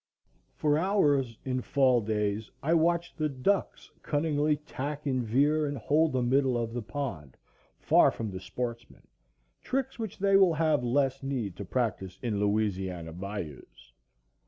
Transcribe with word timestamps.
For 0.55 0.79
hours, 0.79 1.37
in 1.45 1.61
fall 1.61 2.01
days, 2.01 2.49
I 2.63 2.73
watched 2.73 3.17
the 3.19 3.29
ducks 3.29 3.91
cunningly 4.01 4.55
tack 4.57 5.05
and 5.05 5.21
veer 5.23 5.67
and 5.67 5.77
hold 5.77 6.11
the 6.11 6.23
middle 6.23 6.57
of 6.57 6.73
the 6.73 6.81
pond, 6.81 7.37
far 7.77 8.09
from 8.09 8.31
the 8.31 8.39
sportsman; 8.39 9.05
tricks 9.61 9.99
which 9.99 10.17
they 10.17 10.37
will 10.37 10.55
have 10.55 10.83
less 10.83 11.21
need 11.21 11.55
to 11.57 11.65
practise 11.65 12.17
in 12.23 12.39
Louisiana 12.39 13.13
bayous. 13.13 13.91